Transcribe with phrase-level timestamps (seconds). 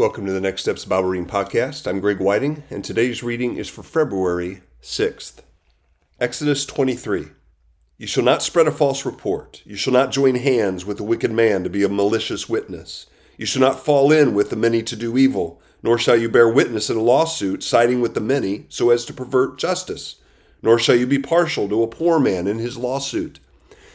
[0.00, 1.86] Welcome to the Next Steps Bible Reading Podcast.
[1.86, 5.42] I'm Greg Whiting, and today's reading is for February 6th.
[6.18, 7.26] Exodus 23.
[7.98, 9.60] You shall not spread a false report.
[9.66, 13.08] You shall not join hands with a wicked man to be a malicious witness.
[13.36, 16.48] You shall not fall in with the many to do evil, nor shall you bear
[16.48, 20.16] witness in a lawsuit siding with the many so as to pervert justice.
[20.62, 23.38] Nor shall you be partial to a poor man in his lawsuit.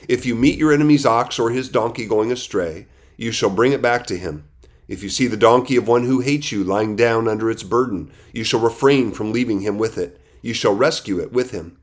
[0.08, 2.86] If you meet your enemy's ox or his donkey going astray,
[3.18, 4.48] you shall bring it back to him.
[4.88, 8.12] If you see the donkey of one who hates you lying down under its burden,
[8.34, 10.22] you shall refrain from leaving him with it.
[10.42, 11.78] You shall rescue it with him.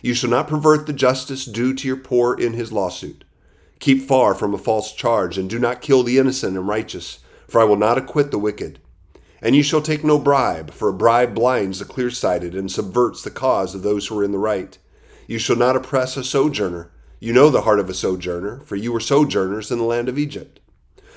[0.00, 3.24] You shall not pervert the justice due to your poor in his lawsuit.
[3.78, 7.60] Keep far from a false charge, and do not kill the innocent and righteous, for
[7.60, 8.78] I will not acquit the wicked.
[9.42, 13.22] And you shall take no bribe, for a bribe blinds the clear sighted and subverts
[13.22, 14.78] the cause of those who are in the right.
[15.26, 16.90] You shall not oppress a sojourner.
[17.20, 20.18] You know the heart of a sojourner, for you were sojourners in the land of
[20.18, 20.60] Egypt.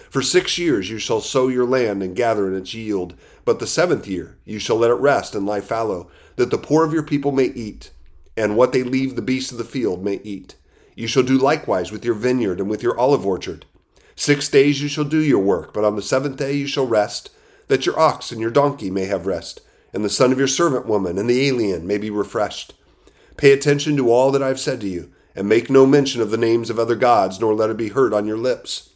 [0.10, 3.14] For six years you shall sow your land and gather in its yield,
[3.46, 6.84] but the seventh year you shall let it rest and lie fallow, that the poor
[6.84, 7.92] of your people may eat,
[8.36, 10.56] and what they leave the beasts of the field may eat.
[10.96, 13.66] You shall do likewise with your vineyard and with your olive orchard.
[14.16, 17.30] Six days you shall do your work, but on the seventh day you shall rest,
[17.68, 19.62] that your ox and your donkey may have rest,
[19.94, 22.74] and the son of your servant woman and the alien may be refreshed.
[23.38, 26.32] Pay attention to all that I have said to you, and make no mention of
[26.32, 28.90] the names of other gods, nor let it be heard on your lips.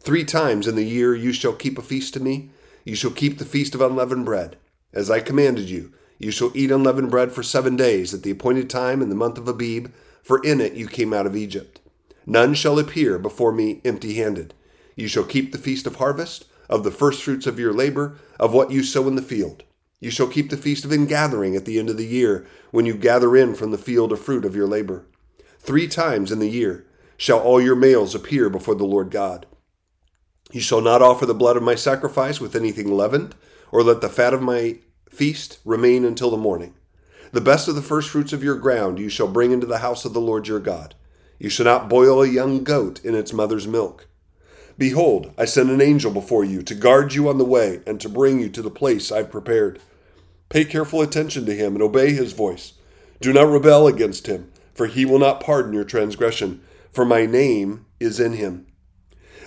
[0.00, 2.50] Three times in the year you shall keep a feast to me.
[2.84, 4.56] You shall keep the feast of unleavened bread.
[4.92, 8.70] As I commanded you, you shall eat unleavened bread for seven days at the appointed
[8.70, 11.80] time in the month of Abib, for in it you came out of Egypt.
[12.26, 14.54] None shall appear before me empty handed.
[14.96, 18.70] You shall keep the feast of harvest, of the firstfruits of your labor, of what
[18.70, 19.62] you sow in the field.
[20.00, 22.94] You shall keep the feast of ingathering at the end of the year, when you
[22.94, 25.06] gather in from the field a fruit of your labor.
[25.58, 26.84] Three times in the year
[27.16, 29.46] shall all your males appear before the Lord God.
[30.50, 33.34] You shall not offer the blood of my sacrifice with anything leavened,
[33.70, 34.78] or let the fat of my
[35.10, 36.74] feast remain until the morning.
[37.32, 40.06] The best of the first fruits of your ground you shall bring into the house
[40.06, 40.94] of the Lord your God.
[41.38, 44.06] You shall not boil a young goat in its mother's milk.
[44.78, 48.08] Behold, I send an angel before you to guard you on the way and to
[48.08, 49.80] bring you to the place I've prepared.
[50.48, 52.74] Pay careful attention to him and obey his voice.
[53.20, 56.62] Do not rebel against him, for he will not pardon your transgression,
[56.92, 58.67] for my name is in him.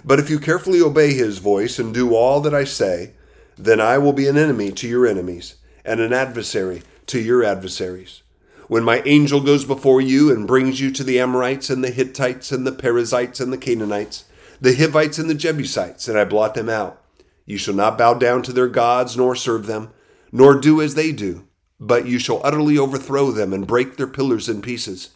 [0.03, 3.13] But if you carefully obey his voice and do all that I say,
[3.57, 8.23] then I will be an enemy to your enemies and an adversary to your adversaries.
[8.67, 12.51] When my angel goes before you and brings you to the Amorites and the Hittites
[12.51, 14.25] and the Perizzites and the Canaanites,
[14.62, 17.01] the Hivites and the Jebusites, and I blot them out,
[17.45, 19.89] you shall not bow down to their gods nor serve them,
[20.31, 21.45] nor do as they do,
[21.79, 25.09] but you shall utterly overthrow them and break their pillars in pieces.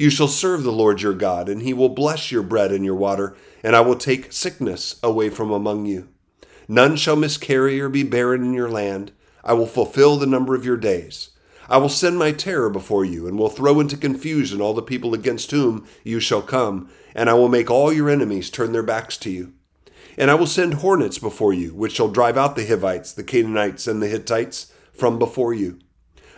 [0.00, 2.94] You shall serve the Lord your God, and he will bless your bread and your
[2.94, 6.08] water and I will take sickness away from among you.
[6.66, 9.12] None shall miscarry or be barren in your land.
[9.44, 11.32] I will fulfill the number of your days.
[11.68, 15.12] I will send my terror before you, and will throw into confusion all the people
[15.12, 19.18] against whom you shall come, and I will make all your enemies turn their backs
[19.18, 19.52] to you.
[20.16, 23.86] And I will send hornets before you, which shall drive out the Hivites, the Canaanites,
[23.86, 25.78] and the Hittites from before you.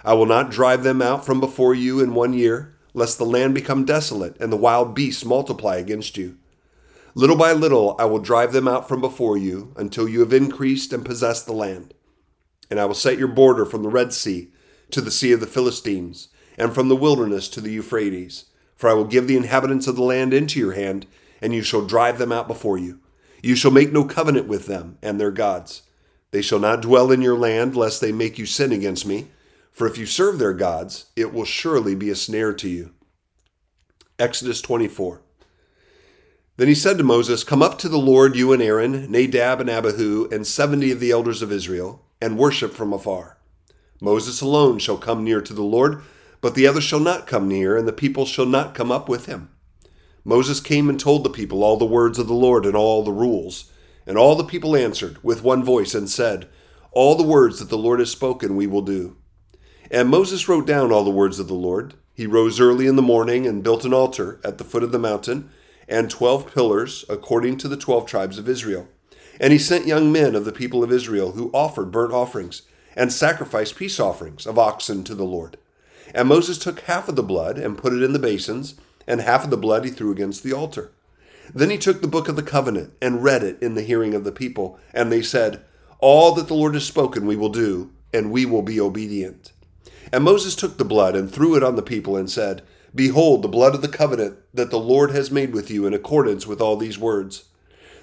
[0.05, 3.54] I will not drive them out from before you in one year, lest the land
[3.54, 6.36] become desolate and the wild beasts multiply against you.
[7.14, 10.92] Little by little I will drive them out from before you until you have increased
[10.92, 11.94] and possessed the land.
[12.70, 14.50] And I will set your border from the Red Sea
[14.92, 18.44] to the Sea of the Philistines, and from the wilderness to the Euphrates.
[18.76, 21.06] For I will give the inhabitants of the land into your hand,
[21.41, 23.00] and you shall drive them out before you.
[23.42, 25.82] You shall make no covenant with them and their gods.
[26.31, 29.28] They shall not dwell in your land, lest they make you sin against me.
[29.72, 32.93] For if you serve their gods, it will surely be a snare to you.
[34.19, 35.22] Exodus 24.
[36.59, 39.71] Then he said to Moses, Come up to the Lord, you and Aaron, Nadab and
[39.71, 43.38] Abihu, and seventy of the elders of Israel, and worship from afar.
[44.00, 46.03] Moses alone shall come near to the Lord,
[46.43, 49.27] but the others shall not come near, and the people shall not come up with
[49.27, 49.49] him.
[50.25, 53.11] Moses came and told the people all the words of the Lord and all the
[53.11, 53.71] rules.
[54.06, 56.49] And all the people answered with one voice and said,
[56.91, 59.17] All the words that the Lord has spoken we will do.
[59.93, 61.93] And Moses wrote down all the words of the Lord.
[62.15, 64.99] He rose early in the morning and built an altar at the foot of the
[64.99, 65.50] mountain
[65.87, 68.89] and twelve pillars according to the twelve tribes of Israel.
[69.39, 72.62] And he sent young men of the people of Israel who offered burnt offerings
[72.97, 75.59] and sacrificed peace offerings of oxen to the Lord.
[76.15, 79.44] And Moses took half of the blood and put it in the basins, and half
[79.44, 80.93] of the blood he threw against the altar.
[81.55, 84.25] Then he took the book of the covenant and read it in the hearing of
[84.25, 85.62] the people, and they said,
[85.99, 89.53] All that the Lord has spoken we will do, and we will be obedient.
[90.12, 92.62] And Moses took the blood and threw it on the people and said,
[92.94, 96.46] Behold, the blood of the covenant that the Lord has made with you in accordance
[96.46, 97.44] with all these words.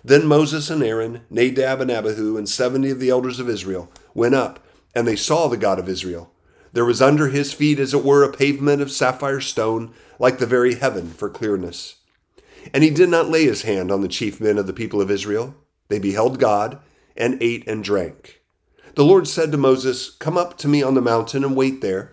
[0.03, 4.33] Then Moses and Aaron, Nadab and Abihu, and seventy of the elders of Israel went
[4.33, 4.65] up,
[4.95, 6.31] and they saw the God of Israel.
[6.71, 10.45] There was under his feet, as it were, a pavement of sapphire stone, like the
[10.45, 11.95] very heaven for clearness.
[12.73, 15.11] And he did not lay his hand on the chief men of the people of
[15.11, 15.55] Israel.
[15.87, 16.79] They beheld God,
[17.17, 18.38] and ate and drank.
[18.95, 22.11] The Lord said to Moses, Come up to me on the mountain and wait there,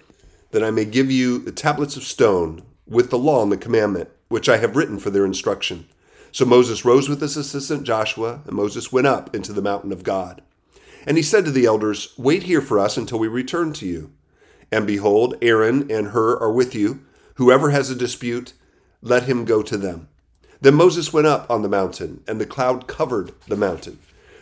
[0.51, 4.11] that I may give you the tablets of stone with the law and the commandment,
[4.29, 5.87] which I have written for their instruction.
[6.33, 10.05] So Moses rose with his assistant Joshua, and Moses went up into the mountain of
[10.05, 10.43] God.
[11.07, 14.13] And he said to the elders, Wait here for us until we return to you.
[14.71, 17.01] And behold, Aaron and Hur are with you.
[17.35, 18.53] Whoever has a dispute,
[19.01, 20.09] let him go to them.
[20.61, 23.99] Then Moses went up on the mountain, and the cloud covered the mountain.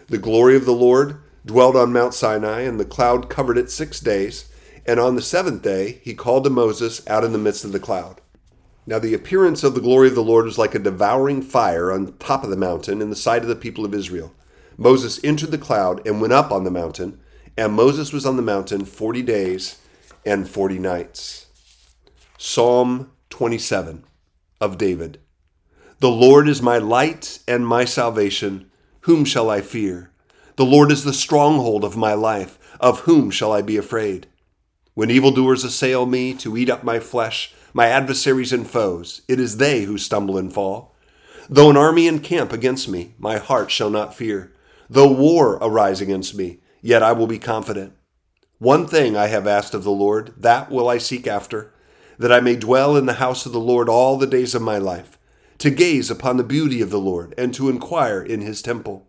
[0.08, 4.00] The glory of the Lord dwelled on Mount Sinai, and the cloud covered it six
[4.00, 4.50] days.
[4.86, 7.80] And on the seventh day he called to Moses out in the midst of the
[7.80, 8.20] cloud.
[8.86, 12.12] Now the appearance of the glory of the Lord was like a devouring fire on
[12.18, 14.34] top of the mountain in the sight of the people of Israel.
[14.76, 17.20] Moses entered the cloud and went up on the mountain,
[17.56, 19.80] and Moses was on the mountain forty days
[20.26, 21.46] and forty nights.
[22.36, 24.04] Psalm 27
[24.60, 25.18] of David.
[26.00, 28.70] The Lord is my light and my salvation.
[29.02, 30.10] Whom shall I fear?
[30.56, 32.58] The Lord is the stronghold of my life.
[32.80, 34.28] Of whom shall I be afraid?
[34.94, 39.56] When evildoers assail me to eat up my flesh, my adversaries and foes, it is
[39.56, 40.94] they who stumble and fall.
[41.48, 44.52] Though an army encamp against me, my heart shall not fear.
[44.88, 47.94] Though war arise against me, yet I will be confident.
[48.58, 51.74] One thing I have asked of the Lord, that will I seek after,
[52.16, 54.78] that I may dwell in the house of the Lord all the days of my
[54.78, 55.18] life,
[55.58, 59.08] to gaze upon the beauty of the Lord, and to inquire in his temple.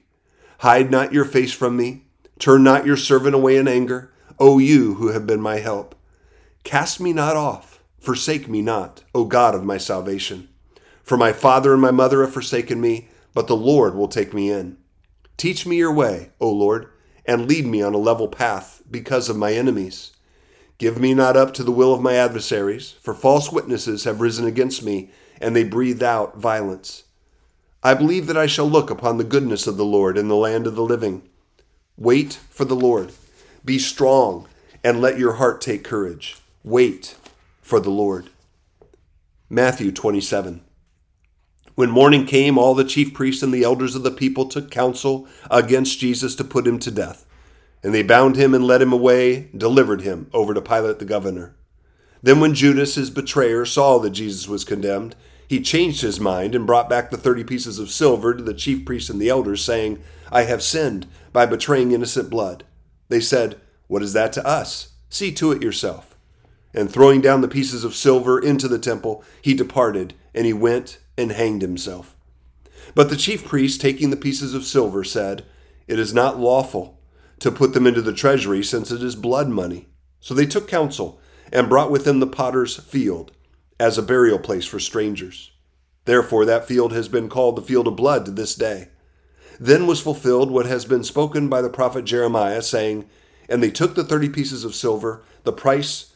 [0.61, 2.03] Hide not your face from me.
[2.37, 5.95] Turn not your servant away in anger, O you who have been my help.
[6.63, 10.49] Cast me not off, forsake me not, O God of my salvation.
[11.01, 14.51] For my father and my mother have forsaken me, but the Lord will take me
[14.51, 14.77] in.
[15.35, 16.91] Teach me your way, O Lord,
[17.25, 20.11] and lead me on a level path because of my enemies.
[20.77, 24.45] Give me not up to the will of my adversaries, for false witnesses have risen
[24.45, 25.09] against me,
[25.41, 27.05] and they breathe out violence.
[27.83, 30.67] I believe that I shall look upon the goodness of the Lord in the land
[30.67, 31.23] of the living.
[31.97, 33.11] Wait for the Lord.
[33.65, 34.47] Be strong,
[34.83, 36.37] and let your heart take courage.
[36.63, 37.15] Wait
[37.61, 38.29] for the Lord.
[39.49, 40.61] Matthew 27.
[41.73, 45.27] When morning came, all the chief priests and the elders of the people took counsel
[45.49, 47.25] against Jesus to put him to death.
[47.81, 51.55] And they bound him and led him away, delivered him over to Pilate the governor.
[52.21, 55.15] Then, when Judas, his betrayer, saw that Jesus was condemned,
[55.51, 58.85] he changed his mind and brought back the thirty pieces of silver to the chief
[58.85, 60.01] priests and the elders, saying,
[60.31, 62.63] I have sinned by betraying innocent blood.
[63.09, 64.93] They said, What is that to us?
[65.09, 66.15] See to it yourself.
[66.73, 70.99] And throwing down the pieces of silver into the temple, he departed, and he went
[71.17, 72.15] and hanged himself.
[72.95, 75.43] But the chief priest, taking the pieces of silver, said,
[75.85, 76.97] It is not lawful
[77.39, 79.89] to put them into the treasury, since it is blood money.
[80.21, 81.19] So they took counsel
[81.51, 83.33] and brought with them the potter's field
[83.81, 85.49] as a burial place for strangers.
[86.05, 88.89] Therefore, that field has been called the field of blood to this day.
[89.59, 93.09] Then was fulfilled what has been spoken by the prophet Jeremiah, saying,
[93.49, 96.13] And they took the thirty pieces of silver, the price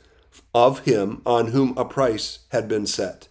[0.53, 3.29] of him on whom a price had been set,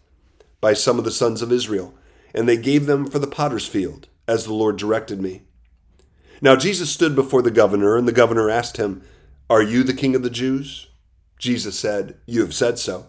[0.60, 1.94] by some of the sons of Israel,
[2.34, 5.42] and they gave them for the potter's field, as the Lord directed me.
[6.42, 9.02] Now Jesus stood before the governor, and the governor asked him,
[9.48, 10.88] Are you the king of the Jews?
[11.38, 13.06] Jesus said, You have said so.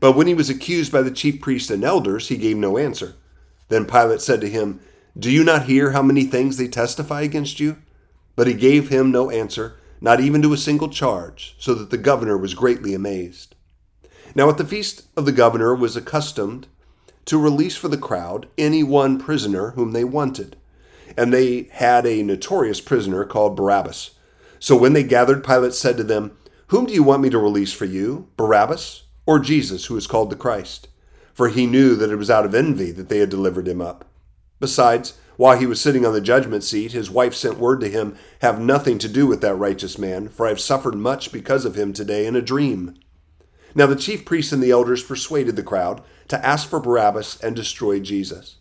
[0.00, 3.14] But when he was accused by the chief priests and elders, he gave no answer.
[3.68, 4.80] Then Pilate said to him,
[5.18, 7.78] Do you not hear how many things they testify against you?
[8.34, 11.96] But he gave him no answer, not even to a single charge, so that the
[11.96, 13.54] governor was greatly amazed.
[14.34, 16.66] Now at the feast of the governor was accustomed
[17.24, 20.56] to release for the crowd any one prisoner whom they wanted.
[21.16, 24.10] And they had a notorious prisoner called Barabbas.
[24.58, 26.36] So when they gathered, Pilate said to them,
[26.68, 30.30] Whom do you want me to release for you, Barabbas or Jesus, who is called
[30.30, 30.88] the Christ.
[31.34, 34.06] For he knew that it was out of envy that they had delivered him up.
[34.58, 38.16] Besides, while he was sitting on the judgment seat, his wife sent word to him,
[38.40, 41.74] Have nothing to do with that righteous man, for I have suffered much because of
[41.74, 42.94] him today in a dream.
[43.74, 47.54] Now the chief priests and the elders persuaded the crowd to ask for Barabbas and
[47.54, 48.56] destroy Jesus.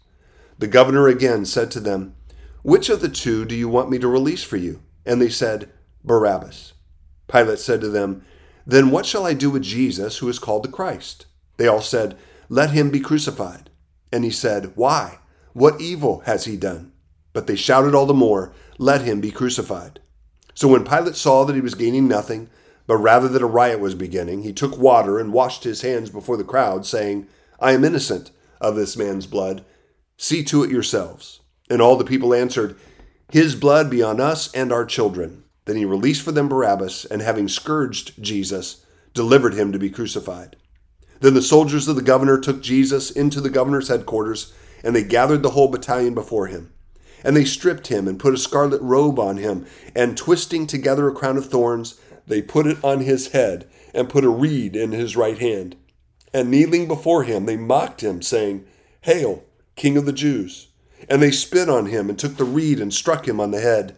[0.59, 2.15] The governor again said to them,
[2.63, 4.81] Which of the two do you want me to release for you?
[5.05, 5.69] And they said,
[6.03, 6.73] Barabbas.
[7.27, 8.25] Pilate said to them,
[8.65, 11.25] Then what shall I do with Jesus, who is called the Christ?
[11.57, 12.17] They all said,
[12.49, 13.69] Let him be crucified.
[14.11, 15.19] And he said, Why?
[15.53, 16.91] What evil has he done?
[17.33, 19.99] But they shouted all the more, Let him be crucified.
[20.53, 22.49] So when Pilate saw that he was gaining nothing,
[22.87, 26.37] but rather that a riot was beginning, he took water and washed his hands before
[26.37, 27.27] the crowd, saying,
[27.59, 28.31] I am innocent
[28.61, 29.65] of this man's blood.
[30.17, 31.39] See to it yourselves.
[31.69, 32.77] And all the people answered,
[33.31, 35.44] His blood be on us and our children.
[35.65, 40.55] Then he released for them Barabbas, and having scourged Jesus, delivered him to be crucified.
[41.21, 44.53] Then the soldiers of the governor took Jesus into the governor's headquarters,
[44.83, 46.71] and they gathered the whole battalion before him.
[47.23, 51.13] And they stripped him and put a scarlet robe on him, and twisting together a
[51.13, 55.15] crown of thorns, they put it on his head, and put a reed in his
[55.15, 55.75] right hand.
[56.33, 58.65] And kneeling before him, they mocked him, saying,
[59.01, 59.43] Hail,
[59.75, 60.67] King of the Jews!
[61.09, 63.95] And they spit on him, and took the reed and struck him on the head.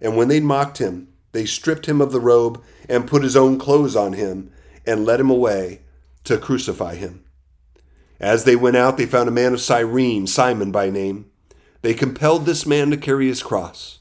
[0.00, 3.58] And when they mocked him, they stripped him of the robe, and put his own
[3.58, 4.50] clothes on him,
[4.86, 5.82] and led him away
[6.24, 7.24] to crucify him.
[8.18, 11.30] As they went out, they found a man of Cyrene, Simon by name.
[11.82, 14.00] They compelled this man to carry his cross.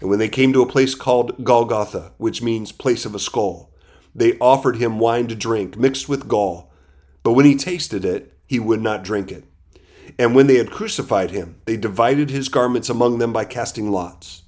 [0.00, 3.72] And when they came to a place called Golgotha, which means place of a skull,
[4.14, 6.72] they offered him wine to drink, mixed with gall.
[7.22, 9.44] But when he tasted it, he would not drink it.
[10.18, 14.42] And when they had crucified him, they divided his garments among them by casting lots.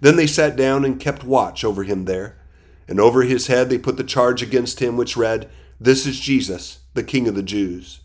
[0.00, 2.38] Then they sat down and kept watch over him there.
[2.86, 5.50] And over his head they put the charge against him, which read,
[5.80, 8.00] This is Jesus, the King of the Jews.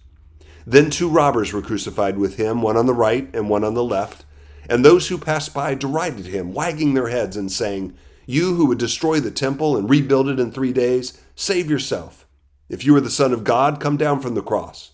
[0.66, 3.84] Then two robbers were crucified with him, one on the right and one on the
[3.84, 4.26] left.
[4.70, 7.96] And those who passed by derided him, wagging their heads and saying,
[8.26, 12.26] You who would destroy the temple and rebuild it in three days, save yourself.
[12.70, 14.92] If you are the Son of God, come down from the cross.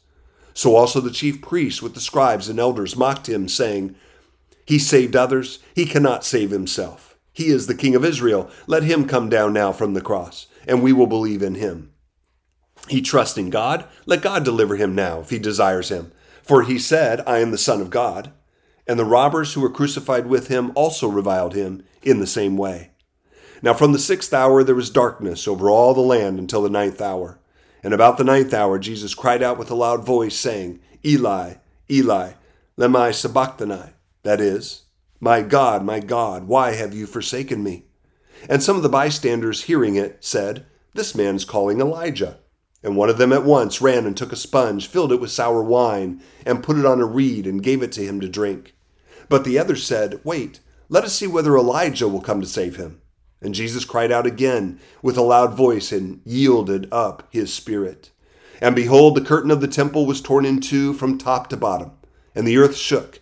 [0.53, 3.95] So also the chief priests with the scribes and elders mocked him, saying,
[4.69, 7.17] He saved others, he cannot save himself.
[7.33, 8.51] He is the King of Israel.
[8.67, 11.91] Let him come down now from the cross, and we will believe in him.
[12.87, 13.85] He trusts in God.
[14.05, 16.11] Let God deliver him now, if he desires him.
[16.43, 18.31] For he said, I am the Son of God.
[18.85, 22.91] And the robbers who were crucified with him also reviled him in the same way.
[23.63, 27.01] Now from the sixth hour there was darkness over all the land until the ninth
[27.01, 27.39] hour.
[27.81, 31.55] And about the ninth hour Jesus cried out with a loud voice, saying, Eli,
[31.89, 32.33] Eli,
[32.77, 34.83] lema sabachthani, that is,
[35.19, 37.85] My God, my God, why have you forsaken me?
[38.49, 42.39] And some of the bystanders hearing it said, This man is calling Elijah.
[42.81, 45.61] And one of them at once ran and took a sponge, filled it with sour
[45.61, 48.73] wine, and put it on a reed, and gave it to him to drink.
[49.27, 53.01] But the other said, Wait, let us see whether Elijah will come to save him.
[53.41, 58.11] And Jesus cried out again with a loud voice and yielded up his spirit.
[58.61, 61.91] And behold, the curtain of the temple was torn in two from top to bottom,
[62.35, 63.21] and the earth shook,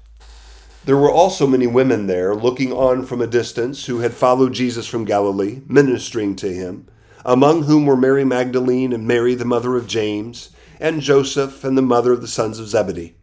[0.83, 4.87] There were also many women there, looking on from a distance, who had followed Jesus
[4.87, 6.87] from Galilee, ministering to him,
[7.23, 11.83] among whom were Mary Magdalene and Mary, the mother of James, and Joseph and the
[11.83, 13.15] mother of the sons of Zebedee.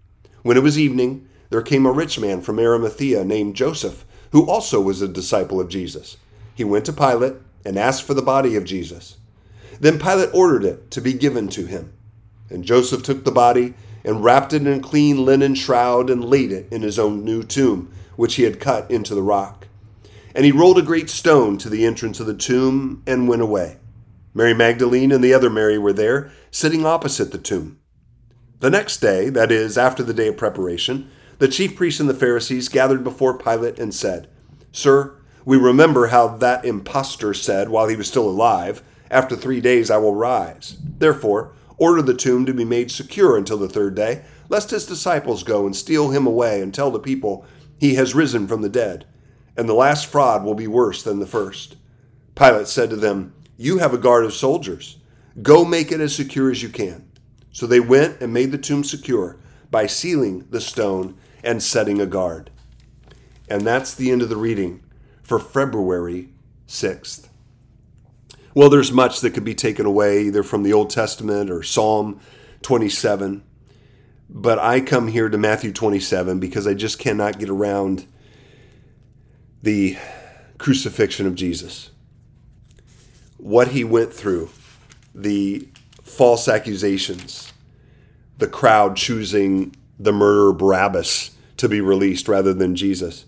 [0.42, 4.80] When it was evening, there came a rich man from Arimathea named Joseph, who also
[4.80, 6.16] was a disciple of Jesus.
[6.54, 7.34] He went to Pilate
[7.64, 9.16] and asked for the body of Jesus.
[9.80, 11.92] Then Pilate ordered it to be given to him.
[12.50, 13.74] And Joseph took the body
[14.04, 17.42] and wrapped it in a clean linen shroud and laid it in his own new
[17.42, 19.66] tomb, which he had cut into the rock.
[20.34, 23.78] And he rolled a great stone to the entrance of the tomb and went away.
[24.34, 27.80] Mary Magdalene and the other Mary were there, sitting opposite the tomb.
[28.60, 32.14] The next day, that is, after the day of preparation, the chief priests and the
[32.14, 34.28] Pharisees gathered before Pilate and said,
[34.72, 35.14] Sir,
[35.44, 39.96] we remember how that impostor said while he was still alive, After three days I
[39.96, 40.76] will rise.
[40.98, 45.42] Therefore, order the tomb to be made secure until the third day, lest his disciples
[45.42, 47.44] go and steal him away and tell the people,
[47.78, 49.06] He has risen from the dead.
[49.56, 51.76] And the last fraud will be worse than the first.
[52.34, 54.98] Pilate said to them, You have a guard of soldiers.
[55.42, 57.08] Go make it as secure as you can.
[57.52, 59.38] So they went and made the tomb secure
[59.70, 62.50] by sealing the stone and setting a guard.
[63.48, 64.82] And that's the end of the reading
[65.22, 66.28] for February
[66.66, 67.28] 6th.
[68.54, 72.20] Well, there's much that could be taken away either from the Old Testament or Psalm
[72.62, 73.42] 27.
[74.30, 78.06] But I come here to Matthew 27 because I just cannot get around
[79.62, 79.96] the
[80.58, 81.90] crucifixion of Jesus.
[83.36, 84.50] What he went through,
[85.14, 85.68] the
[86.02, 87.52] false accusations,
[88.38, 93.24] the crowd choosing the murderer Barabbas to be released rather than Jesus.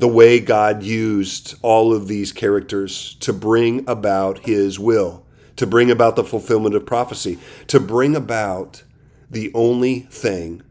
[0.00, 5.26] The way God used all of these characters to bring about his will,
[5.56, 8.82] to bring about the fulfillment of prophecy, to bring about
[9.30, 10.62] the only thing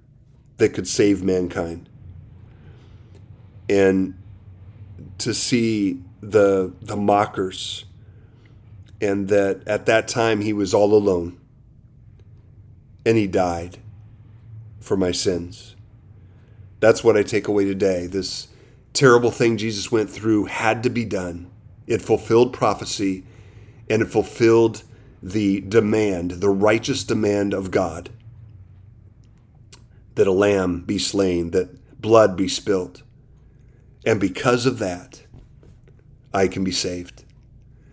[0.58, 1.88] that could save mankind.
[3.70, 4.16] And
[5.20, 7.86] to see the the mockers
[9.00, 11.40] and that at that time he was all alone
[13.06, 13.78] and he died
[14.80, 15.76] for my sins.
[16.80, 18.08] That's what I take away today.
[18.08, 18.49] This
[18.94, 21.50] terrible thing Jesus went through had to be done.
[21.88, 23.24] It fulfilled prophecy
[23.90, 24.84] and it fulfilled
[25.22, 28.10] the demand, the righteous demand of God
[30.20, 33.04] that a lamb be slain, that blood be spilt.
[34.06, 35.24] And because of that,
[36.34, 37.24] I can be saved.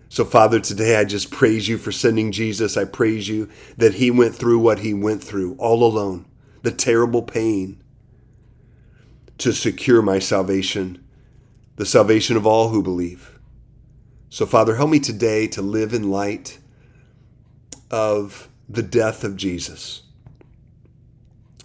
[0.09, 2.77] So, Father, today I just praise you for sending Jesus.
[2.77, 6.27] I praise you that he went through what he went through all alone,
[6.63, 7.81] the terrible pain
[9.39, 11.05] to secure my salvation,
[11.77, 13.39] the salvation of all who believe.
[14.31, 16.59] So, Father, help me today to live in light
[17.91, 20.03] of the death of Jesus,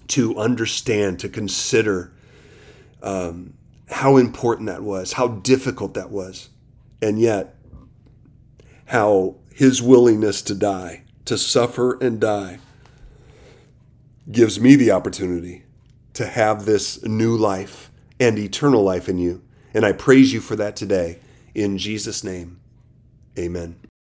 [0.10, 2.14] to understand, to consider
[3.02, 3.54] um,
[3.90, 6.50] how important that was, how difficult that was,
[7.02, 7.56] and yet
[8.86, 12.60] how his willingness to die, to suffer and die,
[14.32, 15.64] gives me the opportunity
[16.14, 19.42] to have this new life and eternal life in you.
[19.74, 21.20] And I praise you for that today.
[21.56, 22.60] In Jesus' name,
[23.38, 23.91] amen.